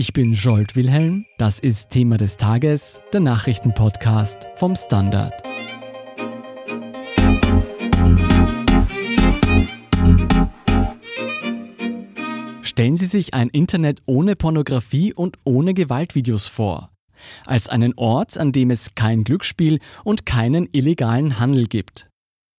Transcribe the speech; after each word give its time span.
Ich 0.00 0.12
bin 0.12 0.32
Jolt 0.32 0.76
Wilhelm, 0.76 1.26
das 1.38 1.58
ist 1.58 1.90
Thema 1.90 2.18
des 2.18 2.36
Tages, 2.36 3.00
der 3.12 3.18
Nachrichtenpodcast 3.18 4.46
vom 4.54 4.76
Standard. 4.76 5.34
Stellen 12.62 12.94
Sie 12.94 13.06
sich 13.06 13.34
ein 13.34 13.48
Internet 13.48 14.00
ohne 14.06 14.36
Pornografie 14.36 15.12
und 15.12 15.36
ohne 15.42 15.74
Gewaltvideos 15.74 16.46
vor. 16.46 16.92
Als 17.44 17.68
einen 17.68 17.94
Ort, 17.96 18.38
an 18.38 18.52
dem 18.52 18.70
es 18.70 18.94
kein 18.94 19.24
Glücksspiel 19.24 19.80
und 20.04 20.24
keinen 20.24 20.68
illegalen 20.70 21.40
Handel 21.40 21.66
gibt. 21.66 22.06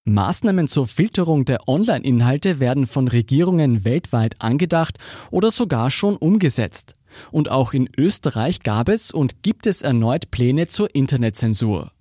Maßnahmen 0.03 0.67
zur 0.67 0.87
Filterung 0.87 1.45
der 1.45 1.69
Online-Inhalte 1.69 2.59
werden 2.59 2.85
von 2.85 3.07
Regierungen 3.07 3.85
weltweit 3.85 4.35
angedacht 4.39 4.97
oder 5.31 5.51
sogar 5.51 5.89
schon 5.89 6.17
umgesetzt. 6.17 6.98
Und 7.31 7.49
auch 7.49 7.73
in 7.73 7.89
Österreich 7.97 8.61
gab 8.61 8.89
es 8.89 9.11
und 9.11 9.43
gibt 9.43 9.67
es 9.67 9.81
erneut 9.81 10.31
Pläne 10.31 10.67
zur 10.67 10.93
Internetzensur. 10.93 11.91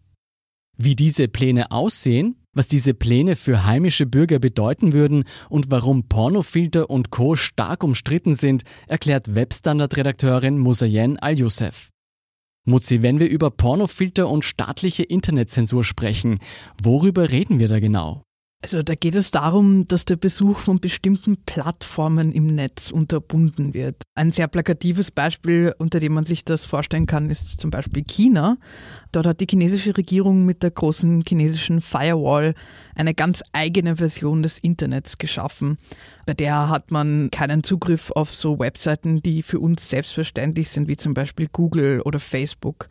Wie 0.76 0.94
diese 0.94 1.28
Pläne 1.28 1.70
aussehen, 1.70 2.36
was 2.52 2.68
diese 2.68 2.94
Pläne 2.94 3.36
für 3.36 3.64
heimische 3.66 4.06
Bürger 4.06 4.38
bedeuten 4.38 4.92
würden 4.92 5.24
und 5.48 5.70
warum 5.70 6.08
Pornofilter 6.08 6.90
und 6.90 7.10
Co. 7.10 7.36
stark 7.36 7.82
umstritten 7.82 8.34
sind, 8.34 8.64
erklärt 8.86 9.34
Webstandard-Redakteurin 9.34 10.58
Musayen 10.58 11.18
Al-Youssef. 11.18 11.90
Mutzi, 12.64 13.02
wenn 13.02 13.18
wir 13.18 13.28
über 13.28 13.50
Pornofilter 13.50 14.28
und 14.28 14.44
staatliche 14.44 15.02
Internetzensur 15.02 15.84
sprechen, 15.84 16.38
worüber 16.82 17.30
reden 17.30 17.58
wir 17.60 17.68
da 17.68 17.80
genau? 17.80 18.22
Also 18.60 18.82
da 18.82 18.96
geht 18.96 19.14
es 19.14 19.30
darum, 19.30 19.86
dass 19.86 20.04
der 20.04 20.16
Besuch 20.16 20.58
von 20.58 20.80
bestimmten 20.80 21.36
Plattformen 21.46 22.32
im 22.32 22.46
Netz 22.46 22.90
unterbunden 22.90 23.72
wird. 23.72 24.02
Ein 24.16 24.32
sehr 24.32 24.48
plakatives 24.48 25.12
Beispiel, 25.12 25.72
unter 25.78 26.00
dem 26.00 26.14
man 26.14 26.24
sich 26.24 26.44
das 26.44 26.64
vorstellen 26.64 27.06
kann, 27.06 27.30
ist 27.30 27.60
zum 27.60 27.70
Beispiel 27.70 28.02
China. 28.02 28.56
Dort 29.12 29.28
hat 29.28 29.40
die 29.40 29.46
chinesische 29.48 29.96
Regierung 29.96 30.44
mit 30.44 30.64
der 30.64 30.72
großen 30.72 31.22
chinesischen 31.24 31.80
Firewall 31.80 32.56
eine 32.96 33.14
ganz 33.14 33.44
eigene 33.52 33.94
Version 33.94 34.42
des 34.42 34.58
Internets 34.58 35.18
geschaffen. 35.18 35.78
Bei 36.26 36.34
der 36.34 36.68
hat 36.68 36.90
man 36.90 37.30
keinen 37.30 37.62
Zugriff 37.62 38.10
auf 38.10 38.34
so 38.34 38.58
Webseiten, 38.58 39.22
die 39.22 39.44
für 39.44 39.60
uns 39.60 39.88
selbstverständlich 39.88 40.68
sind, 40.70 40.88
wie 40.88 40.96
zum 40.96 41.14
Beispiel 41.14 41.46
Google 41.46 42.00
oder 42.00 42.18
Facebook. 42.18 42.88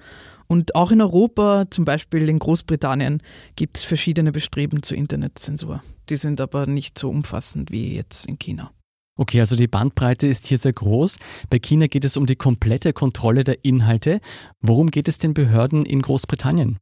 Und 0.48 0.76
auch 0.76 0.92
in 0.92 1.02
Europa, 1.02 1.66
zum 1.70 1.86
Beispiel 1.86 2.30
in 2.30 2.40
Großbritannien, 2.40 3.22
gibt 3.56 3.78
es 3.78 3.84
verschiedene 3.84 4.32
Bestreben 4.32 4.82
zur 4.82 4.98
Internetzensur. 4.98 5.84
Die 6.10 6.16
sind 6.16 6.40
aber 6.40 6.66
nicht 6.66 6.98
so 6.98 7.10
umfassend 7.10 7.70
wie 7.70 7.96
jetzt 7.96 8.26
in 8.26 8.40
China. 8.40 8.72
Okay, 9.18 9.40
also 9.40 9.56
die 9.56 9.68
Bandbreite 9.68 10.28
ist 10.28 10.46
hier 10.46 10.60
sehr 10.60 10.74
groß. 10.74 11.18
Bei 11.50 11.60
China 11.60 11.88
geht 11.88 12.06
es 12.06 12.18
um 12.18 12.28
die 12.28 12.36
komplette 12.36 12.94
Kontrolle 12.94 13.44
der 13.44 13.66
Inhalte. 13.66 14.22
Worum 14.62 14.92
geht 14.92 15.08
es 15.08 15.18
den 15.18 15.34
Behörden 15.34 15.86
in 15.86 16.02
Großbritannien? 16.02 16.78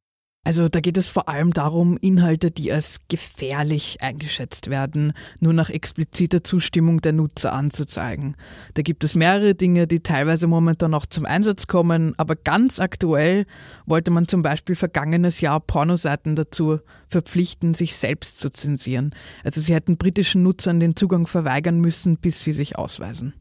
Also 0.45 0.69
da 0.69 0.79
geht 0.79 0.95
es 0.95 1.09
vor 1.09 1.27
allem 1.27 1.53
darum, 1.53 1.97
Inhalte, 2.01 2.51
die 2.51 2.71
als 2.71 3.01
gefährlich 3.09 3.97
eingeschätzt 4.01 4.69
werden, 4.69 5.11
nur 5.39 5.53
nach 5.53 5.71
expliziter 5.71 6.43
Zustimmung 6.43 7.02
der 7.02 7.13
Nutzer 7.13 7.52
anzuzeigen. 7.52 8.37
Da 8.75 8.83
gibt 8.83 9.03
es 9.03 9.15
mehrere 9.15 9.55
Dinge, 9.55 9.87
die 9.87 10.02
teilweise 10.02 10.45
momentan 10.45 10.91
noch 10.91 11.07
zum 11.07 11.25
Einsatz 11.25 11.65
kommen, 11.65 12.13
aber 12.17 12.35
ganz 12.35 12.79
aktuell 12.79 13.47
wollte 13.87 14.11
man 14.11 14.27
zum 14.27 14.43
Beispiel 14.43 14.75
vergangenes 14.75 15.41
Jahr 15.41 15.59
Pornoseiten 15.59 16.35
dazu 16.35 16.77
verpflichten, 17.07 17.73
sich 17.73 17.95
selbst 17.95 18.39
zu 18.39 18.52
zensieren. 18.52 19.15
Also 19.43 19.61
sie 19.61 19.73
hätten 19.73 19.97
britischen 19.97 20.43
Nutzern 20.43 20.80
den 20.80 20.95
Zugang 20.95 21.25
verweigern 21.25 21.80
müssen, 21.80 22.17
bis 22.17 22.43
sie 22.43 22.53
sich 22.53 22.77
ausweisen. 22.77 23.33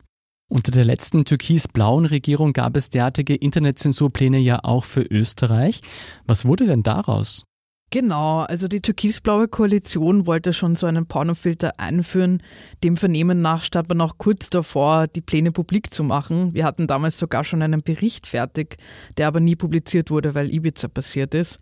Unter 0.49 0.73
der 0.73 0.85
letzten 0.85 1.25
türkis-blauen 1.25 2.05
Regierung 2.05 2.53
gab 2.53 2.77
es 2.77 2.91
derartige 2.91 3.35
Internetzensurpläne 3.35 4.39
ja 4.39 4.61
auch 4.63 4.85
für 4.85 5.03
Österreich. 5.03 5.81
Was 6.27 6.45
wurde 6.45 6.67
denn 6.67 6.83
daraus? 6.83 7.45
Genau, 7.91 8.41
also 8.41 8.67
die 8.67 8.81
türkisblaue 8.81 9.47
Koalition 9.47 10.27
wollte 10.27 10.53
schon 10.53 10.75
so 10.75 10.87
einen 10.87 11.07
Pornofilter 11.07 11.79
einführen. 11.79 12.43
Dem 12.83 12.97
Vernehmen 12.97 13.41
nach 13.41 13.63
stand 13.63 13.89
man 13.89 14.01
auch 14.01 14.19
kurz 14.19 14.51
davor, 14.51 15.07
die 15.07 15.21
Pläne 15.21 15.53
publik 15.53 15.95
zu 15.95 16.03
machen. 16.03 16.55
Wir 16.55 16.65
hatten 16.65 16.89
damals 16.89 17.19
sogar 17.19 17.45
schon 17.45 17.63
einen 17.63 17.83
Bericht 17.83 18.27
fertig, 18.27 18.79
der 19.17 19.29
aber 19.29 19.39
nie 19.39 19.55
publiziert 19.55 20.11
wurde, 20.11 20.35
weil 20.35 20.53
Ibiza 20.53 20.89
passiert 20.89 21.35
ist. 21.35 21.61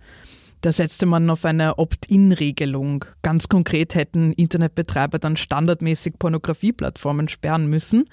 Da 0.63 0.71
setzte 0.71 1.07
man 1.07 1.29
auf 1.29 1.45
eine 1.45 1.79
Opt-in-Regelung. 1.79 3.05
Ganz 3.23 3.49
konkret 3.49 3.97
hätten 3.97 4.33
Internetbetreiber 4.33 5.19
dann 5.19 5.37
standardmäßig 5.37 6.21
Pornografieplattformen 6.21 7.27
sperren 7.27 7.67
müssen 7.67 8.05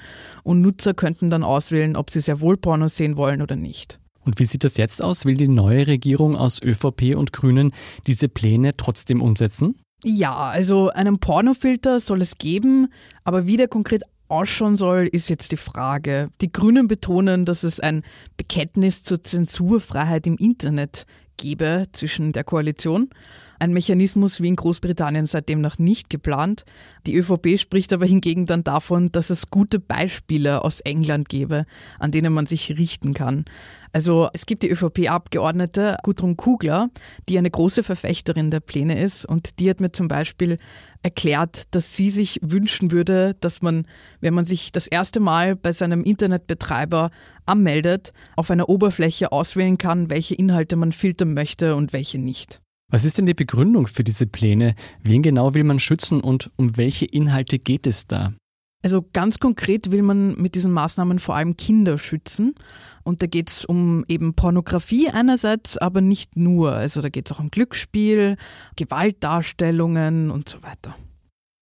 und 0.44 0.60
Nutzer 0.62 0.96
könnten 0.96 1.30
dann 1.30 1.44
auswählen, 1.44 1.96
ob 1.96 2.10
sie 2.10 2.22
sehr 2.22 2.42
wohl 2.42 2.58
Porno 2.58 2.88
sehen 2.88 3.18
wollen 3.18 3.44
oder 3.44 3.56
nicht. 3.56 4.00
Und 4.26 4.40
wie 4.40 4.46
sieht 4.46 4.64
das 4.64 4.78
jetzt 4.78 5.00
aus? 5.04 5.26
Will 5.26 5.38
die 5.38 5.48
neue 5.48 5.86
Regierung 5.86 6.36
aus 6.36 6.60
ÖVP 6.60 7.16
und 7.16 7.34
Grünen 7.34 7.72
diese 8.08 8.30
Pläne 8.30 8.76
trotzdem 8.76 9.22
umsetzen? 9.22 9.76
Ja, 10.04 10.36
also 10.36 10.90
einen 10.90 11.20
Pornofilter 11.20 12.00
soll 12.00 12.24
es 12.24 12.40
geben, 12.40 12.88
aber 13.24 13.46
wie 13.46 13.58
der 13.58 13.68
konkret 13.68 14.02
ausschauen 14.28 14.76
soll, 14.76 15.06
ist 15.06 15.30
jetzt 15.30 15.52
die 15.52 15.58
Frage. 15.58 16.30
Die 16.42 16.52
Grünen 16.52 16.88
betonen, 16.88 17.46
dass 17.46 17.62
es 17.62 17.80
ein 17.80 18.02
Bekenntnis 18.38 19.04
zur 19.04 19.22
Zensurfreiheit 19.22 20.26
im 20.26 20.38
Internet 20.38 21.06
gebe 21.40 21.84
zwischen 21.94 22.32
der 22.34 22.44
Koalition. 22.44 23.10
Ein 23.62 23.74
Mechanismus 23.74 24.40
wie 24.40 24.47
in 24.47 24.56
Großbritannien 24.56 25.25
seitdem 25.25 25.59
noch 25.59 25.80
nicht 25.80 26.09
geplant. 26.09 26.64
Die 27.06 27.16
ÖVP 27.16 27.59
spricht 27.59 27.92
aber 27.92 28.06
hingegen 28.06 28.46
dann 28.46 28.64
davon, 28.64 29.12
dass 29.12 29.30
es 29.30 29.50
gute 29.50 29.80
Beispiele 29.80 30.64
aus 30.64 30.80
England 30.80 31.28
gäbe, 31.28 31.66
an 32.00 32.12
denen 32.12 32.31
man 32.31 32.46
sich 32.46 32.78
richten 32.78 33.14
kann. 33.14 33.44
Also 33.92 34.30
es 34.34 34.46
gibt 34.46 34.64
die 34.64 34.69
ÖVP-Abgeordnete 34.69 35.98
Gudrun 36.03 36.38
Kugler, 36.38 36.90
die 37.28 37.38
eine 37.38 37.52
große 37.52 37.84
Verfechterin 37.84 38.50
der 38.50 38.62
Pläne 38.62 39.02
ist 39.02 39.25
und 39.25 39.59
die 39.59 39.69
hat 39.69 39.81
mir 39.81 39.92
zum 39.92 40.08
Beispiel 40.08 40.58
erklärt, 41.03 41.75
dass 41.75 41.98
sie 41.98 42.12
sich 42.12 42.40
wünschen 42.42 42.92
würde, 42.92 43.36
dass 43.42 43.62
man, 43.62 43.88
wenn 44.22 44.34
man 44.34 44.46
sich 44.46 44.72
das 44.72 44.88
erste 44.88 45.19
Mal 45.19 45.58
bei 45.58 45.74
seinem 45.74 46.03
Internetbetreiber 46.03 47.12
anmeldet, 47.46 48.14
auf 48.38 48.52
einer 48.52 48.69
Oberfläche 48.69 49.34
auswählen 49.34 49.78
kann, 49.78 50.09
welche 50.09 50.36
Inhalte 50.36 50.78
man 50.78 50.94
filtern 50.94 51.34
möchte 51.34 51.75
und 51.75 51.92
welche 51.92 52.19
nicht. 52.19 52.62
Was 52.90 53.06
ist 53.06 53.18
denn 53.18 53.28
die 53.28 53.36
Begründung 53.36 53.88
für 53.88 54.04
diese 54.04 54.26
Pläne? 54.26 54.76
Wen 55.04 55.22
genau 55.22 55.54
will 55.54 55.64
man 55.64 55.80
schützen 55.80 56.22
und 56.22 56.50
um 56.56 56.76
welche 56.76 57.06
Inhalte 57.06 57.60
geht 57.60 57.86
es 57.86 58.08
da? 58.08 58.34
Also 58.82 59.06
ganz 59.14 59.40
konkret 59.40 59.92
will 59.92 60.02
man 60.04 60.36
mit 60.36 60.56
diesen 60.56 60.72
Maßnahmen 60.72 61.20
vor 61.20 61.36
allem 61.36 61.58
Kinder 61.58 61.98
schützen. 61.98 62.56
Und 63.04 63.22
da 63.22 63.28
geht 63.28 63.50
es 63.50 63.66
um 63.66 64.06
eben 64.08 64.34
Pornografie 64.34 65.10
einerseits, 65.10 65.78
aber 65.78 66.02
nicht 66.02 66.38
nur. 66.38 66.74
Also 66.74 67.02
da 67.02 67.10
geht 67.10 67.30
es 67.30 67.36
auch 67.36 67.42
um 67.42 67.52
Glücksspiel, 67.52 68.38
Gewaltdarstellungen 68.78 70.32
und 70.32 70.48
so 70.48 70.64
weiter. 70.64 70.96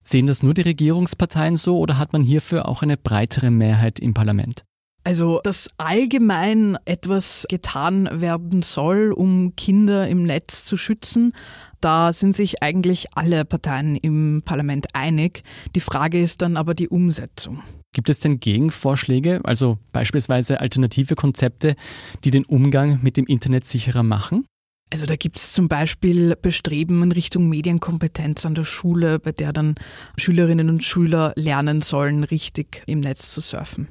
Sehen 0.03 0.27
das 0.27 0.43
nur 0.43 0.53
die 0.53 0.61
Regierungsparteien 0.61 1.57
so 1.57 1.79
oder 1.79 1.97
hat 1.97 2.13
man 2.13 2.21
hierfür 2.21 2.67
auch 2.67 2.83
eine 2.83 2.97
breitere 2.97 3.51
Mehrheit 3.51 3.99
im 3.99 4.13
Parlament? 4.13 4.63
Also, 5.07 5.39
dass 5.41 5.69
allgemein 5.77 6.77
etwas 6.83 7.45
getan 7.47 8.09
werden 8.11 8.61
soll, 8.61 9.13
um 9.13 9.55
Kinder 9.55 10.05
im 10.05 10.23
Netz 10.23 10.65
zu 10.65 10.75
schützen, 10.75 11.31
da 11.79 12.11
sind 12.11 12.35
sich 12.35 12.61
eigentlich 12.61 13.15
alle 13.15 13.45
Parteien 13.45 13.95
im 13.95 14.41
Parlament 14.43 14.87
einig. 14.91 15.43
Die 15.75 15.79
Frage 15.79 16.21
ist 16.21 16.41
dann 16.41 16.57
aber 16.57 16.73
die 16.73 16.89
Umsetzung. 16.89 17.63
Gibt 17.93 18.09
es 18.09 18.19
denn 18.19 18.41
Gegenvorschläge, 18.41 19.39
also 19.45 19.77
beispielsweise 19.93 20.59
alternative 20.59 21.15
Konzepte, 21.15 21.77
die 22.25 22.31
den 22.31 22.43
Umgang 22.43 22.99
mit 23.01 23.15
dem 23.15 23.27
Internet 23.27 23.63
sicherer 23.63 24.03
machen? 24.03 24.45
Also 24.91 25.05
da 25.05 25.15
gibt 25.15 25.37
es 25.37 25.53
zum 25.53 25.69
Beispiel 25.69 26.35
Bestreben 26.35 27.01
in 27.01 27.13
Richtung 27.13 27.47
Medienkompetenz 27.47 28.45
an 28.45 28.55
der 28.55 28.65
Schule, 28.65 29.19
bei 29.19 29.31
der 29.31 29.53
dann 29.53 29.75
Schülerinnen 30.17 30.67
und 30.67 30.83
Schüler 30.83 31.31
lernen 31.37 31.79
sollen, 31.79 32.25
richtig 32.25 32.83
im 32.87 32.99
Netz 32.99 33.33
zu 33.33 33.39
surfen. 33.39 33.87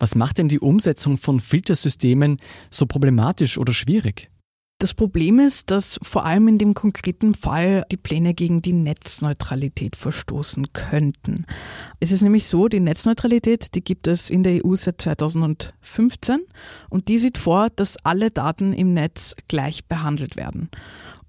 Was 0.00 0.14
macht 0.14 0.38
denn 0.38 0.48
die 0.48 0.58
Umsetzung 0.58 1.18
von 1.18 1.38
Filtersystemen 1.40 2.38
so 2.70 2.86
problematisch 2.86 3.58
oder 3.58 3.74
schwierig? 3.74 4.30
Das 4.78 4.94
Problem 4.94 5.40
ist, 5.40 5.70
dass 5.70 6.00
vor 6.02 6.24
allem 6.24 6.48
in 6.48 6.56
dem 6.56 6.72
konkreten 6.72 7.34
Fall 7.34 7.84
die 7.92 7.98
Pläne 7.98 8.32
gegen 8.32 8.62
die 8.62 8.72
Netzneutralität 8.72 9.94
verstoßen 9.94 10.72
könnten. 10.72 11.44
Es 12.00 12.12
ist 12.12 12.22
nämlich 12.22 12.46
so, 12.46 12.66
die 12.66 12.80
Netzneutralität, 12.80 13.74
die 13.74 13.84
gibt 13.84 14.08
es 14.08 14.30
in 14.30 14.42
der 14.42 14.64
EU 14.64 14.74
seit 14.76 15.02
2015 15.02 16.40
und 16.88 17.08
die 17.08 17.18
sieht 17.18 17.36
vor, 17.36 17.68
dass 17.68 17.98
alle 18.06 18.30
Daten 18.30 18.72
im 18.72 18.94
Netz 18.94 19.36
gleich 19.48 19.84
behandelt 19.84 20.36
werden. 20.36 20.70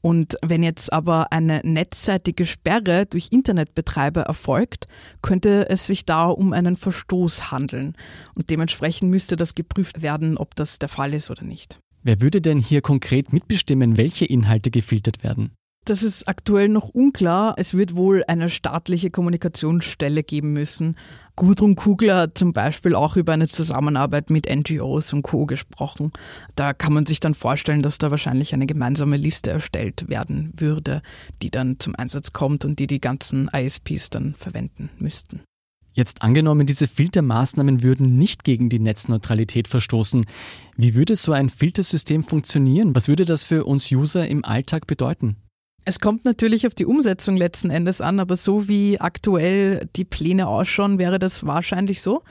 Und 0.02 0.36
wenn 0.44 0.64
jetzt 0.64 0.92
aber 0.92 1.32
eine 1.32 1.62
netzseitige 1.64 2.46
Sperre 2.46 3.06
durch 3.06 3.30
Internetbetreiber 3.32 4.22
erfolgt, 4.22 4.88
könnte 5.22 5.70
es 5.70 5.86
sich 5.86 6.06
da 6.06 6.28
um 6.28 6.54
einen 6.54 6.76
Verstoß 6.76 7.52
handeln. 7.52 7.96
Und 8.34 8.50
dementsprechend 8.50 9.12
müsste 9.12 9.36
das 9.36 9.56
geprüft 9.56 10.02
werden, 10.02 10.38
ob 10.38 10.56
das 10.56 10.80
der 10.80 10.90
Fall 10.90 11.14
ist 11.14 11.30
oder 11.30 11.44
nicht. 11.44 11.80
Wer 12.04 12.20
würde 12.20 12.42
denn 12.42 12.58
hier 12.58 12.82
konkret 12.82 13.32
mitbestimmen, 13.32 13.98
welche 13.98 14.26
Inhalte 14.26 14.72
gefiltert 14.72 15.24
werden? 15.24 15.52
Das 15.84 16.04
ist 16.04 16.28
aktuell 16.28 16.70
noch 16.70 16.90
unklar. 16.90 17.56
Es 17.58 17.74
wird 17.74 17.96
wohl 17.96 18.24
eine 18.28 18.50
staatliche 18.50 19.10
Kommunikationsstelle 19.10 20.22
geben 20.22 20.54
müssen. 20.54 20.96
Gudrun 21.36 21.76
Kugler 21.76 22.18
hat 22.18 22.38
zum 22.38 22.54
Beispiel 22.54 22.94
auch 22.94 23.18
über 23.18 23.34
eine 23.34 23.48
Zusammenarbeit 23.48 24.30
mit 24.30 24.48
NGOs 24.48 25.12
und 25.12 25.24
Co. 25.24 25.48
gesprochen. 25.48 26.12
Da 26.56 26.74
kann 26.74 26.94
man 26.94 27.08
sich 27.08 27.20
dann 27.20 27.34
vorstellen, 27.34 27.82
dass 27.82 27.98
da 27.98 28.12
wahrscheinlich 28.12 28.54
eine 28.54 28.68
gemeinsame 28.68 29.18
Liste 29.18 29.50
erstellt 29.50 30.08
werden 30.08 30.54
würde, 30.56 31.02
die 31.42 31.50
dann 31.50 31.80
zum 31.80 31.96
Einsatz 31.96 32.32
kommt 32.32 32.64
und 32.64 32.78
die 32.78 32.86
die 32.86 33.02
ganzen 33.02 33.48
ISPs 33.48 34.12
dann 34.12 34.36
verwenden 34.36 34.92
müssten. 35.00 35.42
Jetzt 35.94 36.22
angenommen, 36.22 36.68
diese 36.68 36.88
Filtermaßnahmen 36.88 37.82
würden 37.82 38.20
nicht 38.20 38.44
gegen 38.44 38.70
die 38.70 38.80
Netzneutralität 38.80 39.68
verstoßen. 39.68 40.26
Wie 40.78 40.94
würde 40.94 41.16
so 41.16 41.32
ein 41.34 41.50
Filtersystem 41.50 42.24
funktionieren? 42.24 42.94
Was 42.94 43.08
würde 43.08 43.26
das 43.26 43.44
für 43.44 43.66
uns 43.66 43.92
User 43.92 44.28
im 44.28 44.46
Alltag 44.46 44.86
bedeuten? 44.86 45.38
Es 45.84 46.00
kommt 46.00 46.26
natürlich 46.26 46.68
auf 46.68 46.76
die 46.76 46.86
Umsetzung 46.86 47.36
letzten 47.36 47.72
Endes 47.72 48.02
an, 48.02 48.20
aber 48.20 48.36
so 48.36 48.68
wie 48.68 49.00
aktuell 49.00 49.90
die 49.96 50.06
Pläne 50.06 50.48
ausschauen, 50.48 51.00
wäre 51.00 51.18
das 51.18 51.46
wahrscheinlich 51.46 52.02
so, 52.02 52.22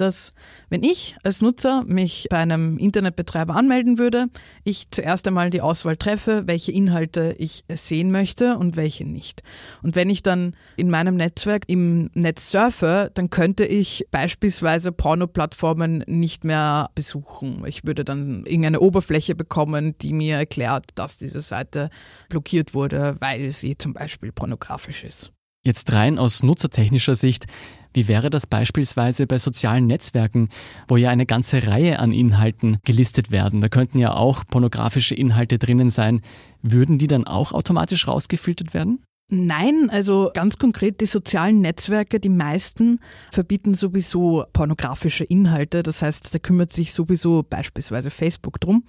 dass 0.00 0.32
wenn 0.68 0.82
ich 0.82 1.16
als 1.22 1.40
Nutzer 1.40 1.84
mich 1.86 2.26
bei 2.30 2.38
einem 2.38 2.78
Internetbetreiber 2.78 3.54
anmelden 3.54 3.98
würde, 3.98 4.26
ich 4.64 4.90
zuerst 4.90 5.26
einmal 5.26 5.50
die 5.50 5.60
Auswahl 5.60 5.96
treffe, 5.96 6.42
welche 6.46 6.72
Inhalte 6.72 7.34
ich 7.38 7.64
sehen 7.72 8.10
möchte 8.10 8.56
und 8.58 8.76
welche 8.76 9.04
nicht. 9.04 9.42
Und 9.82 9.96
wenn 9.96 10.10
ich 10.10 10.22
dann 10.22 10.56
in 10.76 10.90
meinem 10.90 11.16
Netzwerk 11.16 11.64
im 11.68 12.10
Netz 12.14 12.50
surfe, 12.50 13.10
dann 13.14 13.30
könnte 13.30 13.64
ich 13.64 14.06
beispielsweise 14.10 14.92
Porno-Plattformen 14.92 16.04
nicht 16.06 16.44
mehr 16.44 16.90
besuchen. 16.94 17.64
Ich 17.66 17.84
würde 17.84 18.04
dann 18.04 18.44
irgendeine 18.44 18.80
Oberfläche 18.80 19.34
bekommen, 19.34 19.96
die 19.98 20.12
mir 20.12 20.36
erklärt, 20.36 20.86
dass 20.94 21.18
diese 21.18 21.40
Seite 21.40 21.90
blockiert 22.28 22.74
wurde, 22.74 23.16
weil 23.20 23.50
sie 23.50 23.76
zum 23.76 23.94
Beispiel 23.94 24.32
pornografisch 24.32 25.04
ist. 25.04 25.32
Jetzt 25.68 25.92
rein 25.92 26.18
aus 26.18 26.42
nutzertechnischer 26.42 27.14
Sicht, 27.14 27.44
wie 27.92 28.08
wäre 28.08 28.30
das 28.30 28.46
beispielsweise 28.46 29.26
bei 29.26 29.36
sozialen 29.36 29.86
Netzwerken, 29.86 30.48
wo 30.88 30.96
ja 30.96 31.10
eine 31.10 31.26
ganze 31.26 31.66
Reihe 31.66 31.98
an 31.98 32.10
Inhalten 32.10 32.78
gelistet 32.86 33.30
werden? 33.30 33.60
Da 33.60 33.68
könnten 33.68 33.98
ja 33.98 34.14
auch 34.14 34.44
pornografische 34.46 35.14
Inhalte 35.14 35.58
drinnen 35.58 35.90
sein. 35.90 36.22
Würden 36.62 36.96
die 36.96 37.06
dann 37.06 37.26
auch 37.26 37.52
automatisch 37.52 38.08
rausgefiltert 38.08 38.72
werden? 38.72 39.04
Nein, 39.30 39.90
also 39.90 40.30
ganz 40.32 40.56
konkret 40.56 41.02
die 41.02 41.06
sozialen 41.06 41.60
Netzwerke, 41.60 42.18
die 42.18 42.30
meisten 42.30 42.98
verbieten 43.30 43.74
sowieso 43.74 44.46
pornografische 44.54 45.22
Inhalte. 45.22 45.82
Das 45.82 46.00
heißt, 46.00 46.34
da 46.34 46.38
kümmert 46.38 46.72
sich 46.72 46.94
sowieso 46.94 47.42
beispielsweise 47.42 48.10
Facebook 48.10 48.58
drum. 48.58 48.84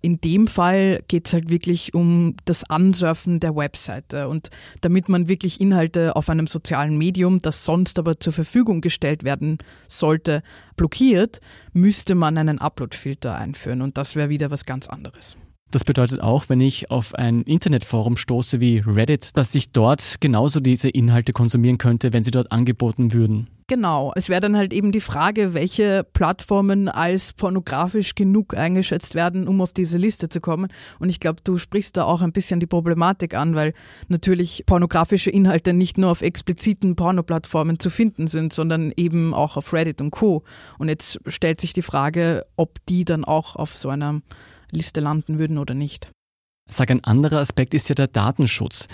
In 0.00 0.22
dem 0.22 0.46
Fall 0.46 1.02
geht 1.06 1.26
es 1.26 1.34
halt 1.34 1.50
wirklich 1.50 1.92
um 1.92 2.34
das 2.46 2.64
Ansurfen 2.64 3.40
der 3.40 3.56
Webseite. 3.56 4.28
Und 4.28 4.48
damit 4.80 5.10
man 5.10 5.28
wirklich 5.28 5.60
Inhalte 5.60 6.16
auf 6.16 6.30
einem 6.30 6.46
sozialen 6.46 6.96
Medium, 6.96 7.40
das 7.40 7.66
sonst 7.66 7.98
aber 7.98 8.18
zur 8.18 8.32
Verfügung 8.32 8.80
gestellt 8.80 9.22
werden 9.22 9.58
sollte, 9.86 10.42
blockiert, 10.76 11.42
müsste 11.74 12.14
man 12.14 12.38
einen 12.38 12.58
Upload-Filter 12.58 13.34
einführen. 13.34 13.82
Und 13.82 13.98
das 13.98 14.16
wäre 14.16 14.30
wieder 14.30 14.50
was 14.50 14.64
ganz 14.64 14.88
anderes. 14.88 15.36
Das 15.74 15.82
bedeutet 15.82 16.20
auch, 16.20 16.48
wenn 16.48 16.60
ich 16.60 16.92
auf 16.92 17.16
ein 17.16 17.42
Internetforum 17.42 18.16
stoße 18.16 18.60
wie 18.60 18.78
Reddit, 18.86 19.36
dass 19.36 19.52
ich 19.56 19.72
dort 19.72 20.20
genauso 20.20 20.60
diese 20.60 20.88
Inhalte 20.88 21.32
konsumieren 21.32 21.78
könnte, 21.78 22.12
wenn 22.12 22.22
sie 22.22 22.30
dort 22.30 22.52
angeboten 22.52 23.12
würden. 23.12 23.48
Genau, 23.66 24.12
es 24.14 24.28
wäre 24.28 24.40
dann 24.40 24.56
halt 24.56 24.72
eben 24.72 24.92
die 24.92 25.00
Frage, 25.00 25.52
welche 25.52 26.04
Plattformen 26.04 26.88
als 26.88 27.32
pornografisch 27.32 28.14
genug 28.14 28.54
eingeschätzt 28.56 29.16
werden, 29.16 29.48
um 29.48 29.60
auf 29.60 29.72
diese 29.72 29.98
Liste 29.98 30.28
zu 30.28 30.40
kommen. 30.40 30.68
Und 31.00 31.08
ich 31.08 31.18
glaube, 31.18 31.40
du 31.42 31.56
sprichst 31.58 31.96
da 31.96 32.04
auch 32.04 32.22
ein 32.22 32.30
bisschen 32.30 32.60
die 32.60 32.66
Problematik 32.66 33.34
an, 33.34 33.56
weil 33.56 33.74
natürlich 34.06 34.64
pornografische 34.66 35.30
Inhalte 35.30 35.72
nicht 35.72 35.98
nur 35.98 36.12
auf 36.12 36.22
expliziten 36.22 36.94
Pornoplattformen 36.94 37.80
zu 37.80 37.90
finden 37.90 38.28
sind, 38.28 38.52
sondern 38.52 38.92
eben 38.96 39.34
auch 39.34 39.56
auf 39.56 39.72
Reddit 39.72 40.00
und 40.00 40.12
Co. 40.12 40.44
Und 40.78 40.88
jetzt 40.88 41.18
stellt 41.26 41.60
sich 41.60 41.72
die 41.72 41.82
Frage, 41.82 42.46
ob 42.54 42.78
die 42.86 43.04
dann 43.04 43.24
auch 43.24 43.56
auf 43.56 43.74
so 43.74 43.88
einer 43.88 44.20
Liste 44.74 45.00
landen 45.00 45.38
würden 45.38 45.58
oder 45.58 45.74
nicht. 45.74 46.12
Sag, 46.68 46.90
ein 46.90 47.04
anderer 47.04 47.38
Aspekt 47.38 47.74
ist 47.74 47.88
ja 47.88 47.94
der 47.94 48.08
Datenschutz. 48.08 48.88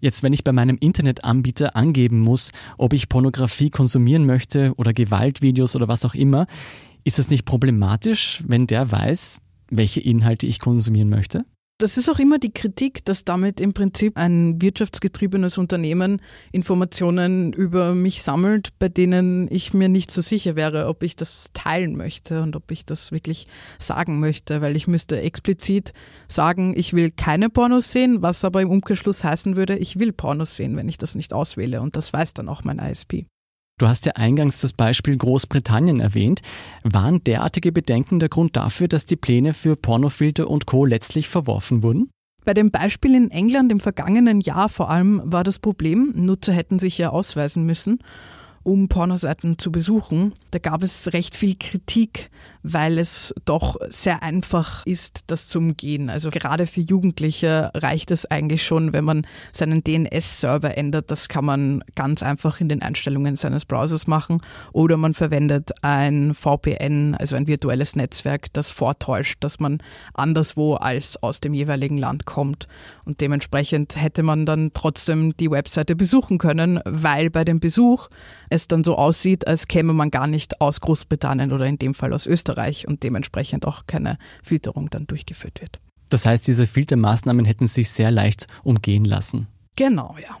Jetzt, 0.00 0.22
wenn 0.22 0.32
ich 0.32 0.44
bei 0.44 0.52
meinem 0.52 0.78
Internetanbieter 0.78 1.74
angeben 1.74 2.20
muss, 2.20 2.52
ob 2.76 2.92
ich 2.92 3.08
Pornografie 3.08 3.70
konsumieren 3.70 4.26
möchte 4.26 4.72
oder 4.76 4.92
Gewaltvideos 4.92 5.74
oder 5.74 5.88
was 5.88 6.04
auch 6.04 6.14
immer, 6.14 6.46
ist 7.04 7.18
das 7.18 7.30
nicht 7.30 7.44
problematisch, 7.44 8.42
wenn 8.46 8.66
der 8.66 8.92
weiß, 8.92 9.40
welche 9.70 10.00
Inhalte 10.00 10.46
ich 10.46 10.60
konsumieren 10.60 11.08
möchte? 11.08 11.44
Das 11.80 11.96
ist 11.96 12.10
auch 12.10 12.18
immer 12.18 12.40
die 12.40 12.52
Kritik, 12.52 13.04
dass 13.04 13.24
damit 13.24 13.60
im 13.60 13.72
Prinzip 13.72 14.16
ein 14.16 14.60
wirtschaftsgetriebenes 14.60 15.58
Unternehmen 15.58 16.20
Informationen 16.50 17.52
über 17.52 17.94
mich 17.94 18.20
sammelt, 18.22 18.76
bei 18.80 18.88
denen 18.88 19.46
ich 19.48 19.74
mir 19.74 19.88
nicht 19.88 20.10
so 20.10 20.20
sicher 20.20 20.56
wäre, 20.56 20.88
ob 20.88 21.04
ich 21.04 21.14
das 21.14 21.50
teilen 21.54 21.96
möchte 21.96 22.42
und 22.42 22.56
ob 22.56 22.72
ich 22.72 22.84
das 22.84 23.12
wirklich 23.12 23.46
sagen 23.78 24.18
möchte, 24.18 24.60
weil 24.60 24.74
ich 24.74 24.88
müsste 24.88 25.20
explizit 25.20 25.92
sagen, 26.26 26.74
ich 26.76 26.94
will 26.94 27.12
keine 27.12 27.48
Pornos 27.48 27.92
sehen, 27.92 28.22
was 28.22 28.44
aber 28.44 28.60
im 28.60 28.70
Umkehrschluss 28.70 29.22
heißen 29.22 29.54
würde, 29.54 29.78
ich 29.78 30.00
will 30.00 30.12
Pornos 30.12 30.56
sehen, 30.56 30.76
wenn 30.76 30.88
ich 30.88 30.98
das 30.98 31.14
nicht 31.14 31.32
auswähle 31.32 31.80
und 31.80 31.94
das 31.94 32.12
weiß 32.12 32.34
dann 32.34 32.48
auch 32.48 32.64
mein 32.64 32.80
ISP. 32.80 33.26
Du 33.78 33.86
hast 33.86 34.06
ja 34.06 34.12
eingangs 34.12 34.60
das 34.60 34.72
Beispiel 34.72 35.16
Großbritannien 35.16 36.00
erwähnt. 36.00 36.40
Waren 36.82 37.22
derartige 37.22 37.70
Bedenken 37.70 38.18
der 38.18 38.28
Grund 38.28 38.56
dafür, 38.56 38.88
dass 38.88 39.06
die 39.06 39.16
Pläne 39.16 39.54
für 39.54 39.76
Pornofilter 39.76 40.50
und 40.50 40.66
Co. 40.66 40.84
letztlich 40.84 41.28
verworfen 41.28 41.82
wurden? 41.84 42.10
Bei 42.44 42.54
dem 42.54 42.70
Beispiel 42.70 43.14
in 43.14 43.30
England 43.30 43.70
im 43.70 43.78
vergangenen 43.78 44.40
Jahr 44.40 44.68
vor 44.68 44.90
allem 44.90 45.22
war 45.24 45.44
das 45.44 45.58
Problem, 45.58 46.12
Nutzer 46.16 46.52
hätten 46.52 46.78
sich 46.78 46.98
ja 46.98 47.10
ausweisen 47.10 47.64
müssen 47.64 48.00
um 48.68 48.88
Pornoseiten 48.88 49.58
zu 49.58 49.72
besuchen. 49.72 50.34
Da 50.50 50.58
gab 50.58 50.82
es 50.82 51.12
recht 51.14 51.34
viel 51.34 51.56
Kritik, 51.58 52.30
weil 52.72 52.98
es 52.98 53.34
doch 53.46 53.76
sehr 53.88 54.22
einfach 54.22 54.84
ist, 54.84 55.24
das 55.28 55.48
zu 55.48 55.58
umgehen. 55.58 56.10
Also 56.10 56.28
gerade 56.28 56.66
für 56.66 56.82
Jugendliche 56.82 57.70
reicht 57.74 58.10
es 58.10 58.26
eigentlich 58.26 58.62
schon, 58.64 58.92
wenn 58.92 59.04
man 59.04 59.26
seinen 59.52 59.82
DNS-Server 59.82 60.76
ändert. 60.76 61.10
Das 61.10 61.28
kann 61.28 61.46
man 61.46 61.82
ganz 61.94 62.22
einfach 62.22 62.60
in 62.60 62.68
den 62.68 62.82
Einstellungen 62.82 63.36
seines 63.36 63.64
Browsers 63.64 64.06
machen. 64.06 64.42
Oder 64.72 64.98
man 64.98 65.14
verwendet 65.14 65.70
ein 65.82 66.34
VPN, 66.34 67.14
also 67.14 67.36
ein 67.36 67.46
virtuelles 67.46 67.96
Netzwerk, 67.96 68.52
das 68.52 68.70
vortäuscht, 68.70 69.38
dass 69.40 69.60
man 69.60 69.78
anderswo 70.12 70.74
als 70.74 71.22
aus 71.22 71.40
dem 71.40 71.54
jeweiligen 71.54 71.96
Land 71.96 72.26
kommt. 72.26 72.68
Und 73.06 73.22
dementsprechend 73.22 73.96
hätte 73.96 74.22
man 74.22 74.44
dann 74.44 74.72
trotzdem 74.74 75.34
die 75.38 75.50
Webseite 75.50 75.96
besuchen 75.96 76.36
können, 76.36 76.80
weil 76.84 77.30
bei 77.30 77.44
dem 77.44 77.60
Besuch 77.60 78.08
es 78.50 78.68
dann 78.68 78.84
so 78.84 78.96
aussieht, 78.96 79.46
als 79.46 79.68
käme 79.68 79.94
man 79.94 80.10
gar 80.10 80.26
nicht 80.26 80.60
aus 80.60 80.82
Großbritannien 80.82 81.52
oder 81.52 81.64
in 81.64 81.78
dem 81.78 81.94
Fall 81.94 82.12
aus 82.12 82.26
Österreich 82.26 82.57
und 82.86 83.02
dementsprechend 83.02 83.66
auch 83.66 83.86
keine 83.86 84.18
Filterung 84.42 84.90
dann 84.90 85.06
durchgeführt 85.06 85.60
wird. 85.60 85.80
Das 86.10 86.26
heißt, 86.26 86.46
diese 86.46 86.66
Filtermaßnahmen 86.66 87.44
hätten 87.44 87.66
sich 87.66 87.90
sehr 87.90 88.10
leicht 88.10 88.46
umgehen 88.64 89.04
lassen. 89.04 89.46
Genau, 89.76 90.16
ja. 90.20 90.36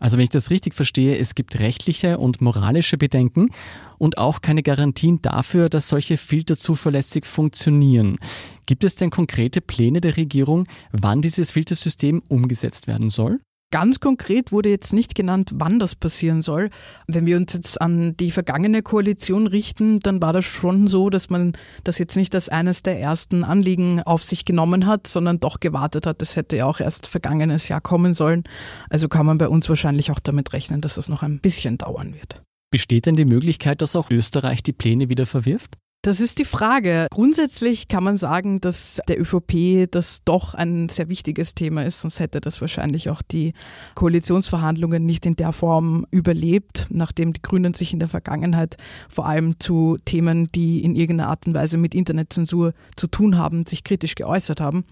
Also 0.00 0.16
wenn 0.16 0.24
ich 0.24 0.30
das 0.30 0.50
richtig 0.50 0.74
verstehe, 0.74 1.18
es 1.18 1.34
gibt 1.34 1.60
rechtliche 1.60 2.16
und 2.16 2.40
moralische 2.40 2.96
Bedenken 2.96 3.50
und 3.98 4.16
auch 4.16 4.40
keine 4.40 4.62
Garantien 4.62 5.20
dafür, 5.20 5.68
dass 5.68 5.90
solche 5.90 6.16
Filter 6.16 6.56
zuverlässig 6.56 7.26
funktionieren. 7.26 8.18
Gibt 8.64 8.82
es 8.82 8.96
denn 8.96 9.10
konkrete 9.10 9.60
Pläne 9.60 10.00
der 10.00 10.16
Regierung, 10.16 10.66
wann 10.90 11.20
dieses 11.20 11.52
Filtersystem 11.52 12.22
umgesetzt 12.28 12.86
werden 12.86 13.10
soll? 13.10 13.40
Ganz 13.72 14.00
konkret 14.00 14.50
wurde 14.50 14.68
jetzt 14.68 14.92
nicht 14.92 15.14
genannt, 15.14 15.52
wann 15.54 15.78
das 15.78 15.94
passieren 15.94 16.42
soll. 16.42 16.70
Wenn 17.06 17.26
wir 17.26 17.36
uns 17.36 17.52
jetzt 17.52 17.80
an 17.80 18.16
die 18.16 18.32
vergangene 18.32 18.82
Koalition 18.82 19.46
richten, 19.46 20.00
dann 20.00 20.20
war 20.20 20.32
das 20.32 20.44
schon 20.44 20.88
so, 20.88 21.08
dass 21.08 21.30
man 21.30 21.52
das 21.84 21.98
jetzt 21.98 22.16
nicht 22.16 22.34
als 22.34 22.48
eines 22.48 22.82
der 22.82 22.98
ersten 22.98 23.44
Anliegen 23.44 24.02
auf 24.02 24.24
sich 24.24 24.44
genommen 24.44 24.86
hat, 24.86 25.06
sondern 25.06 25.38
doch 25.38 25.60
gewartet 25.60 26.04
hat. 26.06 26.20
Das 26.20 26.34
hätte 26.34 26.56
ja 26.56 26.66
auch 26.66 26.80
erst 26.80 27.06
vergangenes 27.06 27.68
Jahr 27.68 27.80
kommen 27.80 28.12
sollen. 28.12 28.42
Also 28.88 29.08
kann 29.08 29.24
man 29.24 29.38
bei 29.38 29.48
uns 29.48 29.68
wahrscheinlich 29.68 30.10
auch 30.10 30.20
damit 30.20 30.52
rechnen, 30.52 30.80
dass 30.80 30.96
das 30.96 31.08
noch 31.08 31.22
ein 31.22 31.38
bisschen 31.38 31.78
dauern 31.78 32.14
wird. 32.14 32.42
Besteht 32.72 33.06
denn 33.06 33.16
die 33.16 33.24
Möglichkeit, 33.24 33.82
dass 33.82 33.94
auch 33.94 34.10
Österreich 34.10 34.64
die 34.64 34.72
Pläne 34.72 35.08
wieder 35.08 35.26
verwirft? 35.26 35.76
Das 36.02 36.18
ist 36.18 36.38
die 36.38 36.46
Frage. 36.46 37.08
Grundsätzlich 37.10 37.86
kann 37.86 38.02
man 38.02 38.16
sagen, 38.16 38.62
dass 38.62 39.02
der 39.06 39.20
ÖVP 39.20 39.86
das 39.90 40.24
doch 40.24 40.54
ein 40.54 40.88
sehr 40.88 41.10
wichtiges 41.10 41.54
Thema 41.54 41.84
ist, 41.84 42.00
sonst 42.00 42.20
hätte 42.20 42.40
das 42.40 42.62
wahrscheinlich 42.62 43.10
auch 43.10 43.20
die 43.20 43.52
Koalitionsverhandlungen 43.96 45.04
nicht 45.04 45.26
in 45.26 45.36
der 45.36 45.52
Form 45.52 46.06
überlebt, 46.10 46.86
nachdem 46.88 47.34
die 47.34 47.42
Grünen 47.42 47.74
sich 47.74 47.92
in 47.92 47.98
der 47.98 48.08
Vergangenheit 48.08 48.78
vor 49.10 49.26
allem 49.26 49.60
zu 49.60 49.98
Themen, 50.06 50.50
die 50.52 50.82
in 50.82 50.96
irgendeiner 50.96 51.28
Art 51.28 51.46
und 51.46 51.54
Weise 51.54 51.76
mit 51.76 51.94
Internetzensur 51.94 52.72
zu 52.96 53.06
tun 53.06 53.36
haben, 53.36 53.66
sich 53.66 53.84
kritisch 53.84 54.14
geäußert 54.14 54.62
haben. 54.62 54.86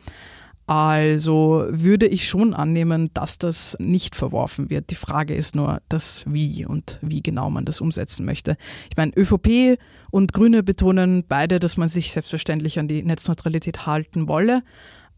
Also 0.68 1.64
würde 1.70 2.06
ich 2.06 2.28
schon 2.28 2.52
annehmen, 2.52 3.10
dass 3.14 3.38
das 3.38 3.74
nicht 3.80 4.14
verworfen 4.14 4.68
wird. 4.68 4.90
Die 4.90 4.96
Frage 4.96 5.34
ist 5.34 5.56
nur 5.56 5.80
das 5.88 6.24
Wie 6.28 6.66
und 6.66 6.98
wie 7.00 7.22
genau 7.22 7.48
man 7.48 7.64
das 7.64 7.80
umsetzen 7.80 8.26
möchte. 8.26 8.58
Ich 8.90 8.96
meine, 8.98 9.12
ÖVP 9.16 9.80
und 10.10 10.34
Grüne 10.34 10.62
betonen 10.62 11.24
beide, 11.26 11.58
dass 11.58 11.78
man 11.78 11.88
sich 11.88 12.12
selbstverständlich 12.12 12.78
an 12.78 12.86
die 12.86 13.02
Netzneutralität 13.02 13.86
halten 13.86 14.28
wolle. 14.28 14.62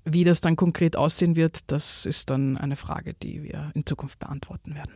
Wie 0.05 0.23
das 0.23 0.41
dann 0.41 0.55
konkret 0.55 0.95
aussehen 0.95 1.35
wird, 1.35 1.59
das 1.67 2.07
ist 2.07 2.31
dann 2.31 2.57
eine 2.57 2.77
Frage, 2.77 3.15
die 3.15 3.43
wir 3.43 3.73
in 3.75 3.85
Zukunft 3.85 4.21
beantworten 4.21 4.77
werden. 4.77 4.93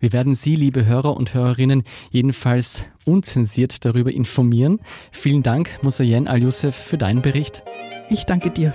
Wir 0.00 0.12
werden 0.12 0.34
Sie, 0.34 0.56
liebe 0.56 0.84
Hörer 0.84 1.16
und 1.16 1.34
Hörerinnen, 1.34 1.84
jedenfalls 2.10 2.84
unzensiert 3.04 3.84
darüber 3.84 4.12
informieren. 4.12 4.80
Vielen 5.12 5.44
Dank, 5.44 5.78
Musayen 5.82 6.26
Al-Youssef, 6.26 6.74
für 6.74 6.98
deinen 6.98 7.22
Bericht. 7.22 7.62
Ich 8.10 8.24
danke 8.24 8.50
dir. 8.50 8.74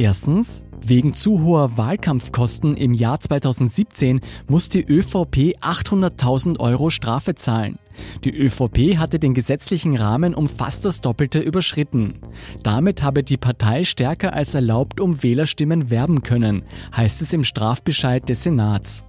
Erstens, 0.00 0.64
wegen 0.80 1.12
zu 1.12 1.42
hoher 1.42 1.76
Wahlkampfkosten 1.76 2.74
im 2.74 2.94
Jahr 2.94 3.20
2017 3.20 4.22
muss 4.48 4.70
die 4.70 4.82
ÖVP 4.82 5.58
800.000 5.60 6.58
Euro 6.58 6.88
Strafe 6.88 7.34
zahlen. 7.34 7.78
Die 8.24 8.34
ÖVP 8.34 8.96
hatte 8.96 9.18
den 9.18 9.34
gesetzlichen 9.34 9.94
Rahmen 9.98 10.34
um 10.34 10.48
fast 10.48 10.86
das 10.86 11.02
Doppelte 11.02 11.40
überschritten. 11.40 12.14
Damit 12.62 13.02
habe 13.02 13.22
die 13.22 13.36
Partei 13.36 13.84
stärker 13.84 14.32
als 14.32 14.54
erlaubt 14.54 15.00
um 15.00 15.22
Wählerstimmen 15.22 15.90
werben 15.90 16.22
können, 16.22 16.62
heißt 16.96 17.20
es 17.20 17.34
im 17.34 17.44
Strafbescheid 17.44 18.26
des 18.26 18.44
Senats. 18.44 19.04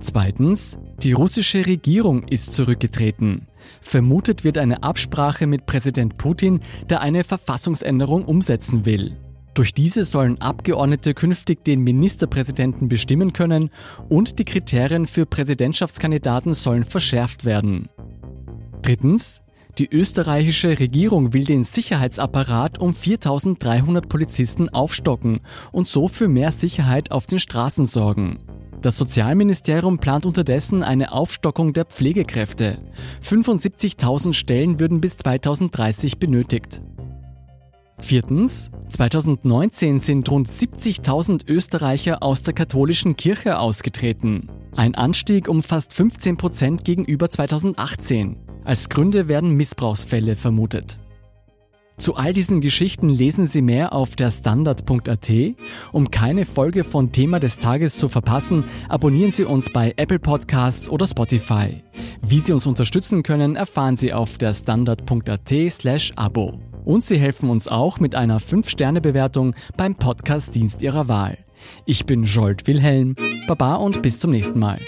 Zweitens, 0.00 0.78
die 1.02 1.12
russische 1.12 1.66
Regierung 1.66 2.22
ist 2.22 2.54
zurückgetreten. 2.54 3.48
Vermutet 3.82 4.44
wird 4.44 4.56
eine 4.56 4.82
Absprache 4.82 5.46
mit 5.46 5.66
Präsident 5.66 6.16
Putin, 6.16 6.60
der 6.88 7.02
eine 7.02 7.22
Verfassungsänderung 7.22 8.24
umsetzen 8.24 8.86
will. 8.86 9.14
Durch 9.54 9.74
diese 9.74 10.04
sollen 10.04 10.40
Abgeordnete 10.40 11.14
künftig 11.14 11.64
den 11.64 11.80
Ministerpräsidenten 11.80 12.88
bestimmen 12.88 13.32
können 13.32 13.70
und 14.08 14.38
die 14.38 14.44
Kriterien 14.44 15.06
für 15.06 15.26
Präsidentschaftskandidaten 15.26 16.54
sollen 16.54 16.84
verschärft 16.84 17.44
werden. 17.44 17.88
Drittens, 18.82 19.42
die 19.78 19.88
österreichische 19.90 20.78
Regierung 20.78 21.32
will 21.32 21.44
den 21.44 21.64
Sicherheitsapparat 21.64 22.78
um 22.78 22.94
4300 22.94 24.08
Polizisten 24.08 24.68
aufstocken 24.68 25.40
und 25.72 25.88
so 25.88 26.08
für 26.08 26.28
mehr 26.28 26.52
Sicherheit 26.52 27.10
auf 27.10 27.26
den 27.26 27.38
Straßen 27.38 27.84
sorgen. 27.84 28.40
Das 28.82 28.96
Sozialministerium 28.96 29.98
plant 29.98 30.24
unterdessen 30.24 30.82
eine 30.82 31.12
Aufstockung 31.12 31.74
der 31.74 31.84
Pflegekräfte. 31.84 32.78
75.000 33.22 34.32
Stellen 34.32 34.80
würden 34.80 35.02
bis 35.02 35.18
2030 35.18 36.18
benötigt. 36.18 36.80
Viertens, 38.00 38.70
2019 38.88 39.98
sind 39.98 40.30
rund 40.30 40.48
70.000 40.48 41.48
Österreicher 41.48 42.22
aus 42.22 42.42
der 42.42 42.54
katholischen 42.54 43.16
Kirche 43.16 43.58
ausgetreten. 43.58 44.48
Ein 44.74 44.94
Anstieg 44.94 45.48
um 45.48 45.62
fast 45.62 45.92
15 45.92 46.36
Prozent 46.36 46.84
gegenüber 46.84 47.28
2018. 47.30 48.36
Als 48.64 48.88
Gründe 48.88 49.28
werden 49.28 49.52
Missbrauchsfälle 49.52 50.36
vermutet. 50.36 50.98
Zu 51.98 52.14
all 52.14 52.32
diesen 52.32 52.62
Geschichten 52.62 53.10
lesen 53.10 53.46
Sie 53.46 53.60
mehr 53.60 53.92
auf 53.92 54.16
der 54.16 54.30
Standard.at. 54.30 55.30
Um 55.92 56.10
keine 56.10 56.46
Folge 56.46 56.82
von 56.82 57.12
Thema 57.12 57.40
des 57.40 57.58
Tages 57.58 57.98
zu 57.98 58.08
verpassen, 58.08 58.64
abonnieren 58.88 59.32
Sie 59.32 59.44
uns 59.44 59.68
bei 59.70 59.92
Apple 59.96 60.18
Podcasts 60.18 60.88
oder 60.88 61.06
Spotify. 61.06 61.84
Wie 62.22 62.40
Sie 62.40 62.54
uns 62.54 62.66
unterstützen 62.66 63.22
können, 63.22 63.54
erfahren 63.54 63.96
Sie 63.96 64.14
auf 64.14 64.38
der 64.38 64.54
Standard.at 64.54 65.52
slash 65.70 66.12
Abo. 66.16 66.69
Und 66.84 67.04
Sie 67.04 67.18
helfen 67.18 67.50
uns 67.50 67.68
auch 67.68 68.00
mit 68.00 68.14
einer 68.14 68.40
5-Sterne-Bewertung 68.40 69.54
beim 69.76 69.94
Podcast-Dienst 69.94 70.82
Ihrer 70.82 71.08
Wahl. 71.08 71.38
Ich 71.84 72.06
bin 72.06 72.24
Jolt 72.24 72.66
Wilhelm. 72.66 73.16
Baba 73.46 73.76
und 73.76 74.02
bis 74.02 74.20
zum 74.20 74.30
nächsten 74.30 74.58
Mal. 74.58 74.80